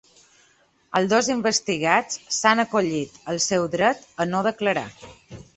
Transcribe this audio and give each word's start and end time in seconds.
Els 0.99 1.11
dos 1.11 1.29
investigats 1.33 2.19
s’han 2.37 2.63
acollit 2.65 3.23
al 3.35 3.41
seu 3.49 3.71
dret 3.79 4.05
a 4.25 4.31
no 4.35 4.45
declarar. 4.53 4.89